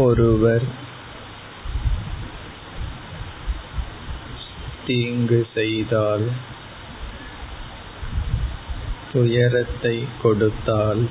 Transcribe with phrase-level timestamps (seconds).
[0.00, 0.66] ஒருவர்
[4.86, 6.26] தீங்கு செய்தால்
[9.12, 11.02] துயரத்தை கொடுத்தால்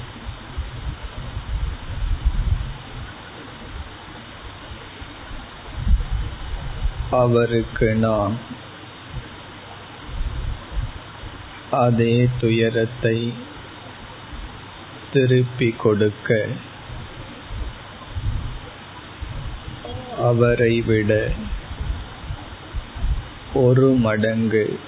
[7.12, 8.36] அவருக்கு நாம்
[11.80, 13.18] அதே துயரத்தை
[15.12, 16.30] திருப்பிக் கொடுக்க
[20.19, 21.33] அவரை விட
[23.54, 24.79] ஒரு மடங்கு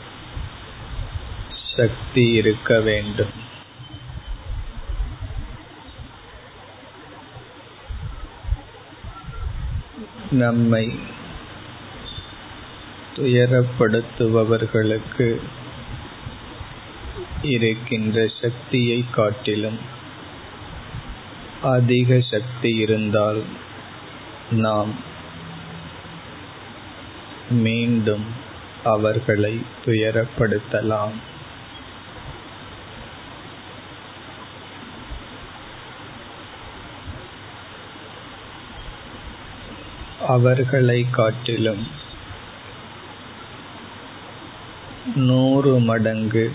[1.76, 3.50] சக்தி இருக்க வேண்டும்.
[10.32, 11.00] நம்மை
[13.16, 15.42] துயரப்படுத்துபவர்களுக்கு
[17.42, 19.80] இருக்கின்ற சக்தியை காட்டிலும்
[21.62, 23.44] அதிக சக்தி இருந்தால்
[24.52, 25.10] நாம்
[27.52, 28.26] மீண்டும்
[28.84, 31.12] அவர்களை துயரப்படுத்தலாம்.
[40.28, 41.88] அவர்களை காட்டிலும்
[45.16, 46.54] நூறு மடங்கு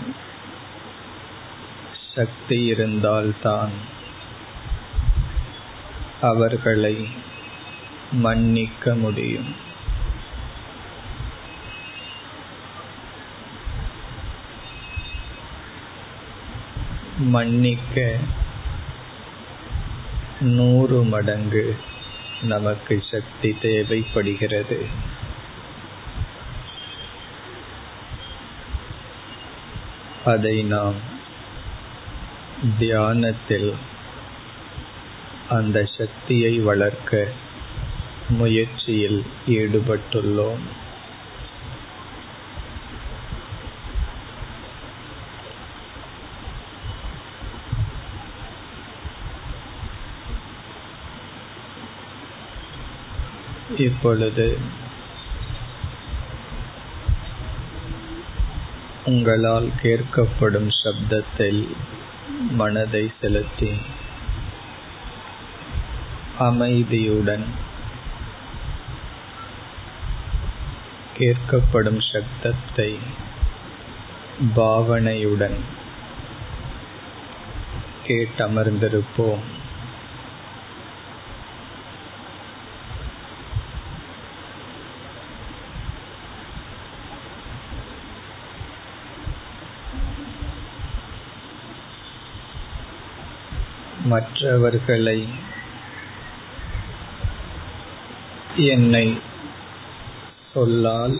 [2.15, 3.71] சக்தி இருந்தால்தான்
[6.21, 7.07] அவர்களை
[8.11, 9.65] மன்னிக்க முடியும்.
[17.17, 18.17] மன்னிக்க
[20.39, 21.77] நூறு மடங்கு
[22.41, 24.85] நமக்கு சக்தி தேவைப்படுகிறது.
[30.25, 30.93] அதை நாம்
[32.79, 33.73] தியானத்தில்
[35.49, 37.31] அந்த சக்தியை வளர்க்க
[38.29, 40.85] முயற்சியில் ஈடுபட்டுள்ளோம்.
[53.77, 54.59] இப்பொழுது
[59.05, 61.75] உங்களால் கேட்கப்படும் சப்தத்தில்
[62.51, 63.71] மனதை செலுத்தி
[66.39, 67.45] அமைதியுடன்
[71.17, 72.97] கேட்கப்படும் சப்தத்தை
[74.55, 75.59] பாவனையுடன்
[78.07, 79.45] கேட்டமர்ந்திருப்போம்.
[94.07, 95.19] மற்றவர்களை
[98.55, 99.07] என்னை
[100.53, 101.15] சொல்லால்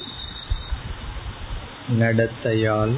[1.99, 2.95] நடத்தையால்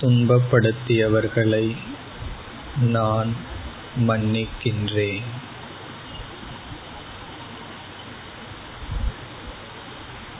[0.00, 1.66] துன்பப்படுத்தியவர்களை
[2.94, 3.30] நான்
[4.08, 5.26] மன்னிக்கின்றேன்.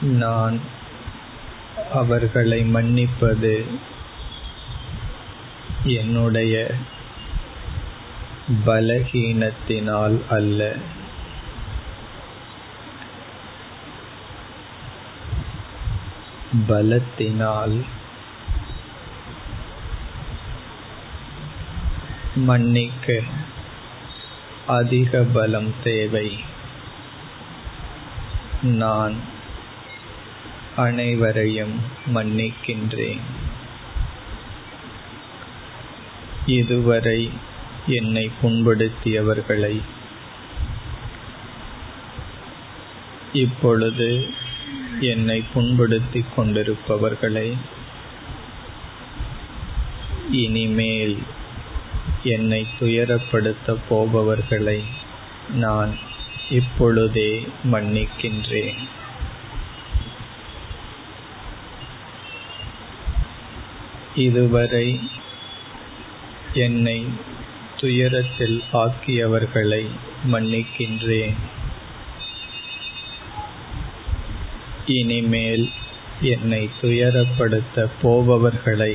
[0.01, 0.57] நான்
[1.93, 3.55] அவர்களை மன்னிப்பது
[5.83, 6.71] என்னுடைய
[8.65, 10.75] பலகீனத்தினால் அல்ல.
[16.67, 17.83] பலத்தினால்
[22.35, 23.21] மன்னிக்க
[24.67, 26.39] அதிக பலம் தேவை.
[28.61, 29.15] நான்
[30.75, 31.81] அனைவரையும்
[32.15, 33.19] மன்னிக்கின்றேன்.
[36.47, 37.29] இதுவரை
[37.87, 39.81] என்னை புண்படுத்தியவர்களை.
[43.33, 44.27] இப்பொழுது
[44.99, 47.57] என்னை புண்படுத்திக் கொண்டிருப்பவர்களை
[50.31, 51.17] இனிமேல்
[52.23, 54.83] என்னை துயரப்படுத்தப் போபவர்களை
[55.53, 55.97] நான்
[56.49, 58.77] இப்பொழுதே மன்னிக்கின்றேன்.
[64.15, 65.09] இதுவரை
[66.57, 66.99] என்னை
[67.77, 69.83] துயரத்தில் ஆக்கியவர்களை
[70.31, 71.37] மன்னிக்கின்றேன்.
[74.85, 75.69] இனிமேல்
[76.21, 78.93] என்னை துயரப்படுத்த போபவர்களை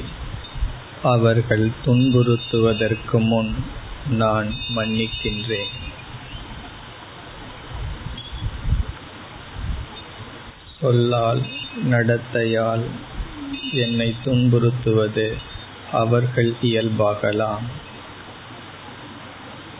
[1.03, 3.55] அவர்கள் துன்புறுத்துவதற்கு முன்
[4.11, 5.73] நான் மன்னிக்கின்றேன்.
[10.81, 11.43] சொல்லால்
[11.91, 12.85] நடத்தையால்
[13.73, 15.27] என்னை துன்புறுத்துவது
[15.93, 17.63] அவர்கள் இயல்பாகலாம்.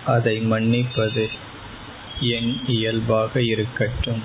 [0.07, 1.29] அதை மன்னிப்பது
[2.21, 4.23] என் இயல்பாக இருக்கட்டும்.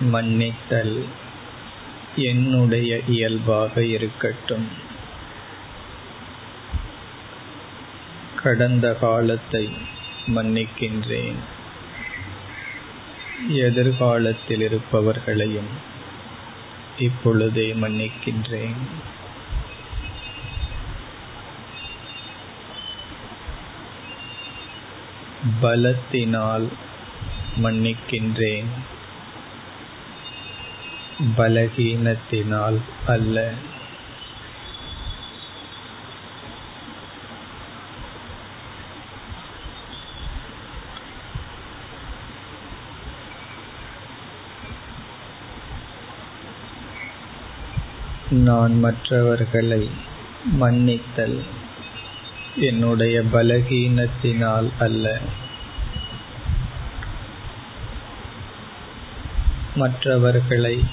[0.00, 1.04] மன்னித்தல்
[2.16, 4.68] என்னுடைய இயல்பாக இருக்கட்டும்.
[8.42, 9.68] கடந்த காலத்தை
[10.26, 11.36] மன்னிக்கின்றேன்.
[13.48, 15.86] எதிர்காலத்தில் இருப்பவர்களையும்
[16.98, 18.76] இப்பொழுதே மன்னிக்கின்றேன்.
[25.62, 26.68] பலத்தினால்
[27.62, 28.66] மன்னிக்கின்றேன்.
[31.36, 33.52] பலகீனத்தினால் அல்ல.
[48.30, 49.90] நான் மற்றவர்களை
[50.44, 51.42] மன்னித்தல்
[52.56, 55.18] என்னுடைய பலகீனத்தினால் அல்ல.
[59.74, 60.84] மற்றவர்களை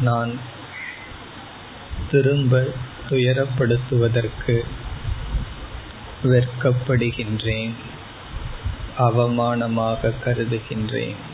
[0.00, 0.32] நான்
[2.10, 2.72] திரும்ப
[3.10, 4.62] துயரப்படுத்துவதற்கு
[6.22, 7.72] வெட்கப்படுகின்றேன்
[8.98, 11.28] அவமானமாக கருதுகின்றேன்.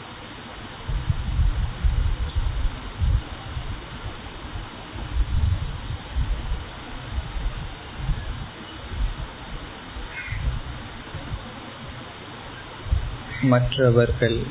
[13.43, 14.43] மற்றவர்கள்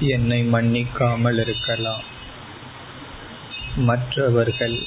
[0.00, 2.02] என்னை மன்னிக்காமல் இருக்கலாம்.
[3.76, 4.82] மற்றவர்கள்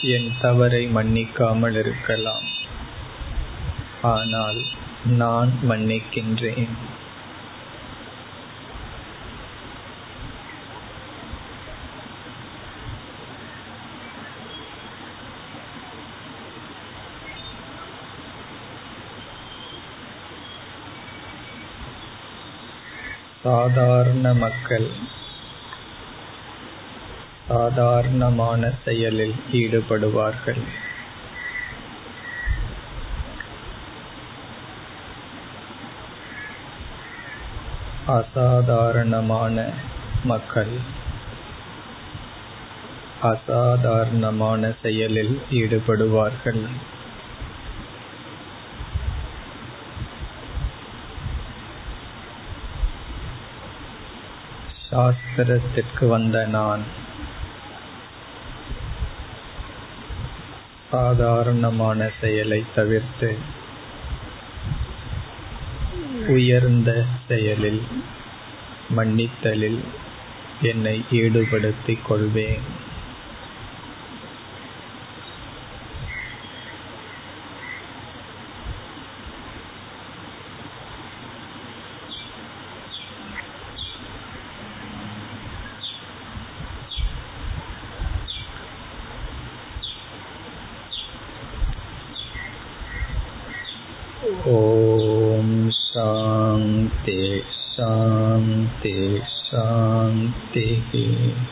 [0.00, 2.42] என் தவறை மன்னிக்காமல் இருக்கலாம்.
[4.02, 4.62] ஆனால்
[5.04, 6.76] நான் மன்னிக்கின்றேன்.
[23.42, 24.86] சாதாரண மக்கள்
[27.48, 30.62] சாதாரணமான செயலில் ஈடுபடுவார்கள்.
[38.06, 39.66] அசாதாரணமான
[40.24, 40.72] மக்கள்
[43.22, 46.62] அசாதாரணமான செயலில் ஈடுபடுவார்கள்.
[54.92, 56.82] சாஸ்திரத்திற்கு வந்த நான்.
[60.90, 63.38] சாதாரணமான செயலை தவிர்த்து
[66.26, 67.86] உயர்ந்த செயலில்
[68.96, 69.84] மன்னித்தலில்
[70.62, 72.81] என்னை ஈடுபடுத்திக் கொள்வேன்.
[94.47, 97.43] ॐ शान्ति
[97.75, 101.50] शान्ति शान्तिः